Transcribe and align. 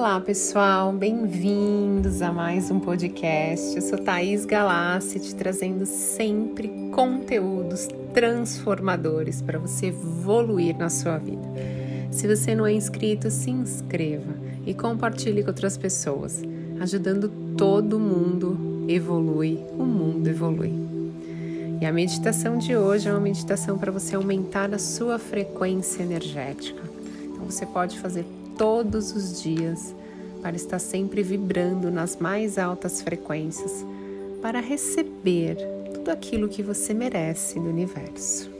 Olá 0.00 0.18
pessoal, 0.18 0.94
bem-vindos 0.94 2.22
a 2.22 2.32
mais 2.32 2.70
um 2.70 2.80
podcast. 2.80 3.76
Eu 3.76 3.82
sou 3.82 3.98
Thaís 3.98 4.46
Galassi, 4.46 5.20
te 5.20 5.34
trazendo 5.34 5.84
sempre 5.84 6.70
conteúdos 6.90 7.86
transformadores 8.14 9.42
para 9.42 9.58
você 9.58 9.88
evoluir 9.88 10.74
na 10.78 10.88
sua 10.88 11.18
vida. 11.18 11.46
Se 12.10 12.26
você 12.26 12.54
não 12.54 12.64
é 12.66 12.72
inscrito, 12.72 13.30
se 13.30 13.50
inscreva 13.50 14.32
e 14.64 14.72
compartilhe 14.72 15.42
com 15.42 15.50
outras 15.50 15.76
pessoas. 15.76 16.40
Ajudando 16.80 17.30
todo 17.54 18.00
mundo 18.00 18.86
evolui, 18.88 19.62
o 19.78 19.84
mundo 19.84 20.26
evolui. 20.28 20.72
E 21.78 21.84
a 21.84 21.92
meditação 21.92 22.56
de 22.56 22.74
hoje 22.74 23.06
é 23.06 23.12
uma 23.12 23.20
meditação 23.20 23.76
para 23.76 23.92
você 23.92 24.16
aumentar 24.16 24.72
a 24.72 24.78
sua 24.78 25.18
frequência 25.18 26.02
energética. 26.02 26.82
Então 27.22 27.44
você 27.44 27.66
pode 27.66 27.98
fazer 27.98 28.24
todos 28.60 29.16
os 29.16 29.40
dias 29.42 29.94
para 30.42 30.54
estar 30.54 30.78
sempre 30.78 31.22
vibrando 31.22 31.90
nas 31.90 32.16
mais 32.16 32.58
altas 32.58 33.00
frequências, 33.00 33.86
para 34.42 34.60
receber 34.60 35.56
tudo 35.94 36.10
aquilo 36.10 36.46
que 36.46 36.62
você 36.62 36.92
merece 36.92 37.58
do 37.58 37.70
universo. 37.70 38.50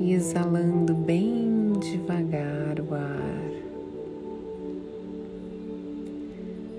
e 0.00 0.12
exalando 0.12 0.94
bem 0.94 1.74
devagar 1.80 2.80
o 2.80 2.92
ar. 2.92 3.53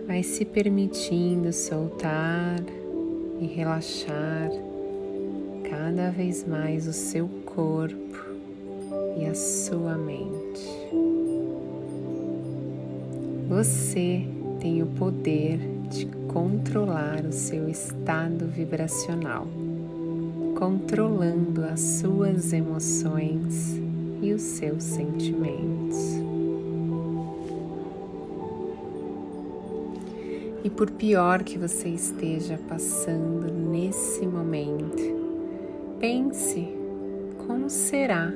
Vai 0.08 0.22
se 0.22 0.46
permitindo 0.46 1.52
soltar 1.52 2.60
e 3.40 3.46
relaxar 3.46 4.52
cada 5.70 6.12
vez 6.12 6.48
mais 6.48 6.88
o 6.88 6.94
seu 6.94 7.28
corpo 7.46 7.96
e 9.18 9.26
a 9.26 9.34
sua 9.34 9.98
mente. 9.98 10.70
Você 13.50 14.26
tem 14.60 14.82
o 14.82 14.88
poder 14.88 15.60
de 15.90 16.06
controlar 16.28 17.26
o 17.26 17.32
seu 17.32 17.68
estado 17.70 18.48
vibracional, 18.48 19.48
controlando 20.58 21.64
as 21.64 21.80
suas 21.80 22.54
emoções 22.54 23.80
e 24.22 24.34
os 24.34 24.42
seus 24.42 24.84
sentimentos. 24.84 26.25
E 30.66 30.70
por 30.72 30.90
pior 30.90 31.44
que 31.44 31.60
você 31.60 31.90
esteja 31.90 32.60
passando 32.68 33.54
nesse 33.54 34.26
momento, 34.26 34.98
pense 36.00 36.68
como 37.46 37.70
será 37.70 38.34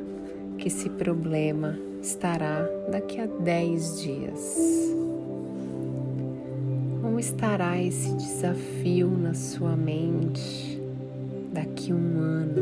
que 0.59 0.67
esse 0.67 0.91
problema 0.91 1.75
estará 2.03 2.69
daqui 2.91 3.19
a 3.19 3.25
10 3.25 4.01
dias. 4.03 4.93
Como 7.01 7.19
estará 7.19 7.81
esse 7.81 8.13
desafio 8.13 9.09
na 9.09 9.33
sua 9.33 9.75
mente 9.75 10.79
daqui 11.51 11.91
um 11.91 12.19
ano? 12.19 12.61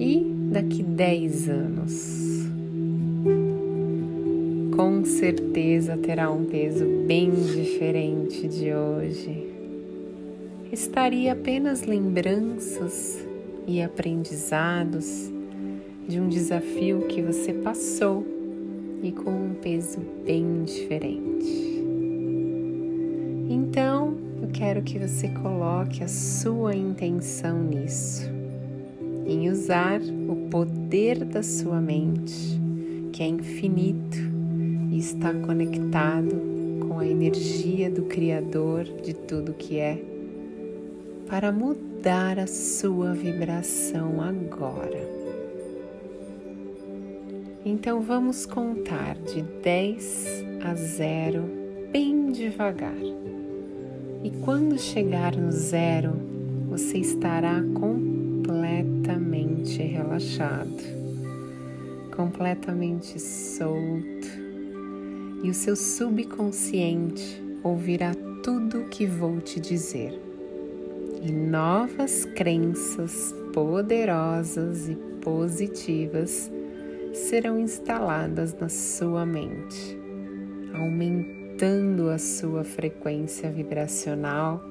E 0.00 0.34
daqui 0.50 0.82
10 0.82 1.48
anos? 1.48 2.27
Com 4.78 5.04
certeza 5.04 5.96
terá 5.96 6.30
um 6.30 6.44
peso 6.44 6.86
bem 7.04 7.32
diferente 7.32 8.46
de 8.46 8.72
hoje. 8.72 9.52
Estaria 10.70 11.32
apenas 11.32 11.82
lembranças 11.82 13.26
e 13.66 13.82
aprendizados 13.82 15.32
de 16.06 16.20
um 16.20 16.28
desafio 16.28 17.08
que 17.08 17.20
você 17.20 17.52
passou 17.54 18.24
e 19.02 19.10
com 19.10 19.30
um 19.32 19.54
peso 19.54 19.98
bem 20.24 20.62
diferente. 20.62 21.82
Então, 23.50 24.16
eu 24.40 24.48
quero 24.52 24.82
que 24.82 24.96
você 24.96 25.26
coloque 25.42 26.04
a 26.04 26.08
sua 26.08 26.76
intenção 26.76 27.64
nisso, 27.64 28.30
em 29.26 29.50
usar 29.50 30.00
o 30.00 30.48
poder 30.48 31.24
da 31.24 31.42
sua 31.42 31.80
mente, 31.80 32.60
que 33.12 33.24
é 33.24 33.26
infinito 33.26 34.27
está 34.96 35.34
conectado 35.34 36.86
com 36.88 36.98
a 36.98 37.06
energia 37.06 37.90
do 37.90 38.04
Criador 38.04 38.84
de 38.84 39.12
tudo 39.12 39.52
que 39.52 39.78
é, 39.78 40.02
para 41.28 41.52
mudar 41.52 42.38
a 42.38 42.46
sua 42.46 43.12
vibração 43.12 44.22
agora. 44.22 45.06
Então 47.64 48.00
vamos 48.00 48.46
contar 48.46 49.16
de 49.16 49.42
10 49.42 50.44
a 50.64 50.74
0 50.74 51.42
bem 51.92 52.32
devagar. 52.32 52.96
E 54.24 54.30
quando 54.44 54.76
chegar 54.78 55.36
no 55.36 55.52
zero, 55.52 56.12
você 56.68 56.98
estará 56.98 57.62
completamente 57.74 59.82
relaxado, 59.82 60.82
completamente 62.14 63.18
solto 63.20 64.47
e 65.42 65.50
o 65.50 65.54
seu 65.54 65.76
subconsciente 65.76 67.42
ouvirá 67.62 68.12
tudo 68.42 68.82
o 68.82 68.88
que 68.88 69.06
vou 69.06 69.40
te 69.40 69.60
dizer. 69.60 70.18
E 71.22 71.32
novas 71.32 72.24
crenças 72.24 73.34
poderosas 73.52 74.88
e 74.88 74.94
positivas 75.20 76.50
serão 77.12 77.58
instaladas 77.58 78.54
na 78.54 78.68
sua 78.68 79.26
mente, 79.26 79.98
aumentando 80.74 82.08
a 82.08 82.18
sua 82.18 82.62
frequência 82.62 83.50
vibracional. 83.50 84.62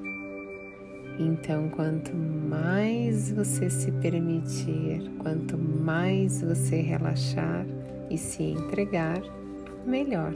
Então, 1.18 1.68
quanto 1.68 2.16
mais 2.16 3.30
você 3.30 3.68
se 3.68 3.90
permitir, 3.92 5.10
quanto 5.18 5.58
mais 5.58 6.40
você 6.40 6.80
relaxar 6.80 7.66
e 8.08 8.16
se 8.16 8.42
entregar, 8.42 9.20
melhor. 9.88 10.34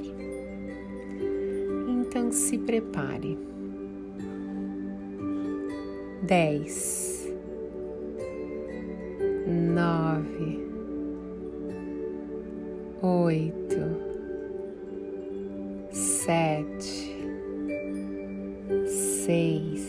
Então 1.88 2.32
se 2.32 2.58
prepare. 2.58 3.38
Dez, 6.22 7.28
nove, 9.46 10.64
oito, 13.02 13.76
sete, 15.90 17.16
seis, 18.86 19.88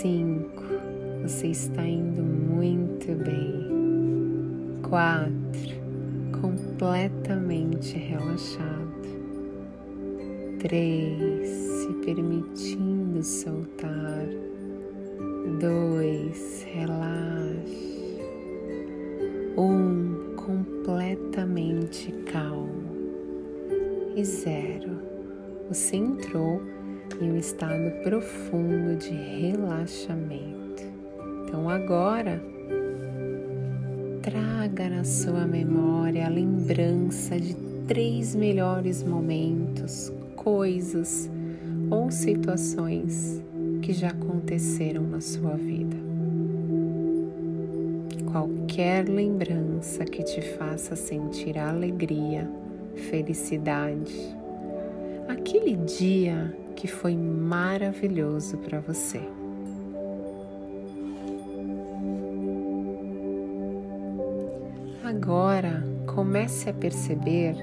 cinco. 0.00 0.62
Você 1.22 1.48
está 1.48 1.84
indo 1.84 2.22
muito 2.22 3.12
bem. 3.24 4.80
Quatro 4.88 5.41
completamente 6.82 7.96
relaxado. 7.96 8.90
Três, 10.58 11.48
se 11.48 11.92
permitindo 12.04 13.22
soltar. 13.22 14.26
Dois, 15.60 16.66
relaxe. 16.74 18.18
Um, 19.56 20.34
completamente 20.34 22.10
calmo. 22.32 22.90
E 24.16 24.24
zero, 24.24 24.98
você 25.68 25.94
entrou 25.94 26.60
em 27.20 27.30
um 27.30 27.36
estado 27.36 27.92
profundo 28.02 28.96
de 28.96 29.14
relaxamento. 29.14 30.82
Então 31.44 31.70
agora 31.70 32.42
traga 34.22 34.88
na 34.88 35.02
sua 35.02 35.44
memória 35.44 36.26
a 36.26 36.28
lembrança 36.28 37.40
de 37.40 37.56
três 37.88 38.36
melhores 38.36 39.02
momentos, 39.02 40.12
coisas 40.36 41.28
ou 41.90 42.08
situações 42.08 43.42
que 43.82 43.92
já 43.92 44.10
aconteceram 44.10 45.02
na 45.02 45.20
sua 45.20 45.56
vida. 45.56 45.96
Qualquer 48.30 49.08
lembrança 49.08 50.04
que 50.04 50.22
te 50.22 50.40
faça 50.40 50.94
sentir 50.94 51.58
alegria, 51.58 52.48
felicidade, 52.94 54.14
aquele 55.28 55.74
dia 55.76 56.56
que 56.76 56.86
foi 56.86 57.16
maravilhoso 57.16 58.56
para 58.58 58.78
você. 58.78 59.20
Agora 65.22 65.86
comece 66.04 66.68
a 66.68 66.74
perceber 66.74 67.54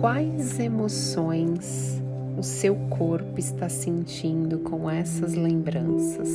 quais 0.00 0.58
emoções 0.58 2.02
o 2.36 2.42
seu 2.42 2.74
corpo 2.74 3.38
está 3.38 3.68
sentindo 3.68 4.58
com 4.58 4.90
essas 4.90 5.34
lembranças. 5.34 6.28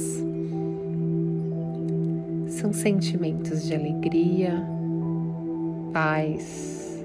São 2.48 2.72
sentimentos 2.72 3.66
de 3.66 3.76
alegria, 3.76 4.66
paz, 5.92 7.04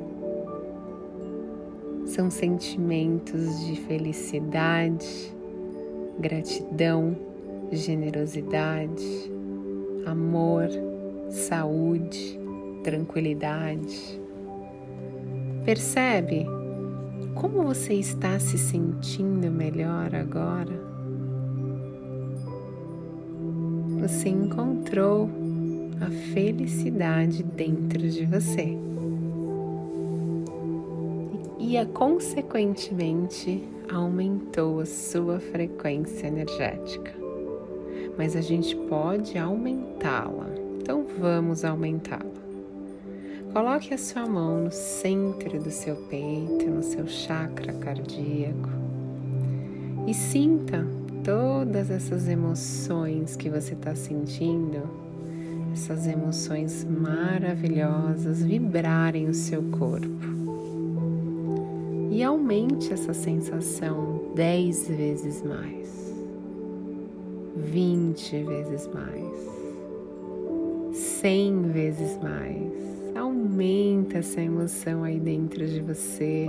são 2.06 2.30
sentimentos 2.30 3.66
de 3.66 3.80
felicidade, 3.80 5.34
gratidão, 6.20 7.16
generosidade, 7.72 9.32
amor, 10.06 10.68
saúde, 11.30 12.39
tranquilidade. 12.82 14.20
Percebe 15.64 16.46
como 17.34 17.62
você 17.62 17.94
está 17.94 18.38
se 18.38 18.58
sentindo 18.58 19.50
melhor 19.50 20.14
agora? 20.14 20.90
Você 24.00 24.28
encontrou 24.28 25.30
a 26.00 26.10
felicidade 26.32 27.42
dentro 27.42 27.98
de 27.98 28.26
você. 28.26 28.76
E, 31.58 31.84
consequentemente, 31.94 33.62
aumentou 33.92 34.80
a 34.80 34.86
sua 34.86 35.38
frequência 35.38 36.26
energética. 36.26 37.12
Mas 38.18 38.34
a 38.34 38.40
gente 38.40 38.74
pode 38.74 39.38
aumentá-la. 39.38 40.48
Então 40.80 41.04
vamos 41.18 41.64
aumentá-la. 41.64 42.49
Coloque 43.52 43.92
a 43.92 43.98
sua 43.98 44.26
mão 44.26 44.64
no 44.64 44.70
centro 44.70 45.58
do 45.60 45.72
seu 45.72 45.96
peito, 45.96 46.70
no 46.70 46.84
seu 46.84 47.08
chakra 47.08 47.72
cardíaco. 47.72 48.68
E 50.06 50.14
sinta 50.14 50.86
todas 51.24 51.90
essas 51.90 52.28
emoções 52.28 53.34
que 53.34 53.50
você 53.50 53.74
está 53.74 53.92
sentindo, 53.96 54.88
essas 55.72 56.06
emoções 56.06 56.84
maravilhosas 56.84 58.40
vibrarem 58.40 59.28
o 59.28 59.34
seu 59.34 59.62
corpo. 59.64 60.06
E 62.12 62.22
aumente 62.22 62.92
essa 62.92 63.12
sensação 63.12 64.30
dez 64.32 64.86
vezes 64.86 65.42
mais, 65.42 66.14
vinte 67.56 68.44
vezes 68.44 68.88
mais, 68.94 69.34
cem 70.94 71.62
vezes 71.72 72.16
mais 72.22 72.99
Aumenta 73.14 74.18
essa 74.18 74.40
emoção 74.40 75.02
aí 75.02 75.18
dentro 75.18 75.66
de 75.66 75.80
você. 75.80 76.48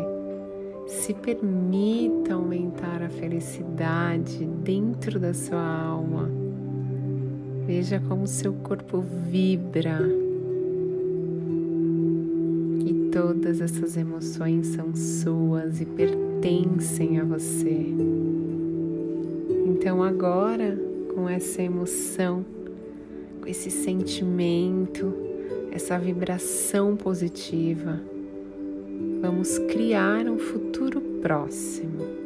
Se 0.87 1.13
permita 1.13 2.33
aumentar 2.33 3.01
a 3.01 3.09
felicidade 3.09 4.45
dentro 4.63 5.19
da 5.19 5.33
sua 5.33 5.61
alma. 5.61 6.29
Veja 7.65 7.99
como 8.07 8.27
seu 8.27 8.53
corpo 8.53 9.01
vibra. 9.29 9.99
E 12.85 13.09
todas 13.11 13.61
essas 13.61 13.97
emoções 13.97 14.67
são 14.67 14.95
suas 14.95 15.81
e 15.81 15.85
pertencem 15.85 17.19
a 17.19 17.23
você. 17.23 17.85
Então, 19.65 20.03
agora, 20.03 20.77
com 21.15 21.27
essa 21.27 21.61
emoção, 21.61 22.45
com 23.41 23.47
esse 23.47 23.71
sentimento, 23.71 25.30
essa 25.71 25.97
vibração 25.97 26.95
positiva, 26.95 27.99
vamos 29.21 29.57
criar 29.57 30.27
um 30.27 30.37
futuro 30.37 31.01
próximo. 31.21 32.21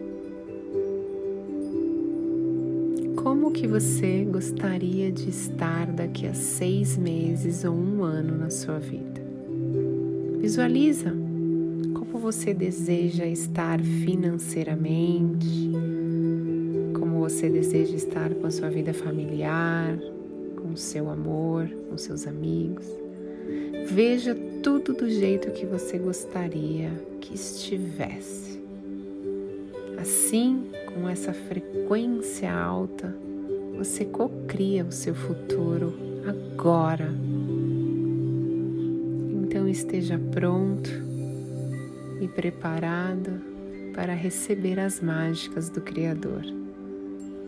Como 3.15 3.51
que 3.51 3.67
você 3.67 4.23
gostaria 4.23 5.11
de 5.11 5.29
estar 5.29 5.87
daqui 5.87 6.27
a 6.27 6.33
seis 6.33 6.97
meses 6.97 7.63
ou 7.65 7.73
um 7.73 8.03
ano 8.03 8.37
na 8.37 8.49
sua 8.49 8.79
vida? 8.79 9.21
Visualiza 10.39 11.11
como 11.93 12.19
você 12.19 12.53
deseja 12.53 13.25
estar 13.25 13.81
financeiramente, 13.81 15.71
como 16.99 17.19
você 17.19 17.49
deseja 17.49 17.95
estar 17.95 18.33
com 18.35 18.45
a 18.47 18.51
sua 18.51 18.69
vida 18.69 18.93
familiar, 18.93 19.97
com 20.55 20.73
o 20.73 20.77
seu 20.77 21.09
amor, 21.09 21.67
com 21.89 21.97
seus 21.97 22.27
amigos. 22.27 23.04
Veja 23.95 24.35
tudo 24.61 24.93
do 24.93 25.09
jeito 25.09 25.51
que 25.51 25.65
você 25.65 25.97
gostaria 25.97 26.91
que 27.21 27.33
estivesse. 27.33 28.61
Assim, 29.97 30.65
com 30.93 31.07
essa 31.07 31.31
frequência 31.31 32.53
alta, 32.53 33.15
você 33.77 34.03
cocria 34.03 34.83
o 34.83 34.91
seu 34.91 35.15
futuro 35.15 35.93
agora. 36.27 37.07
Então 39.41 39.65
esteja 39.65 40.19
pronto 40.29 40.89
e 42.19 42.27
preparado 42.27 43.39
para 43.93 44.13
receber 44.13 44.77
as 44.77 44.99
mágicas 44.99 45.69
do 45.69 45.79
Criador, 45.79 46.43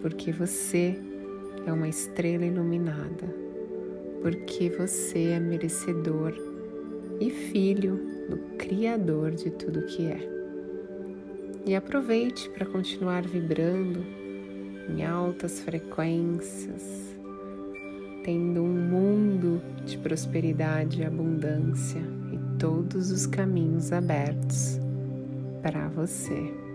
porque 0.01 0.31
você 0.31 0.97
é 1.65 1.73
uma 1.73 1.89
estrela 1.89 2.45
iluminada 2.45 3.46
porque 4.21 4.69
você 4.69 5.29
é 5.29 5.39
merecedor 5.39 6.33
e 7.19 7.29
filho 7.29 7.99
do 8.29 8.37
Criador 8.57 9.31
de 9.31 9.49
tudo 9.51 9.85
que 9.85 10.05
é. 10.05 10.19
E 11.65 11.75
aproveite 11.75 12.49
para 12.51 12.65
continuar 12.65 13.27
vibrando 13.27 14.05
em 14.89 15.03
altas 15.03 15.59
frequências, 15.59 17.15
tendo 18.23 18.61
um 18.61 18.73
mundo 18.73 19.61
de 19.85 19.97
prosperidade 19.97 21.01
e 21.01 21.05
abundância 21.05 22.01
e 22.31 22.57
todos 22.57 23.11
os 23.11 23.25
caminhos 23.25 23.91
abertos 23.91 24.79
para 25.61 25.87
você. 25.89 26.66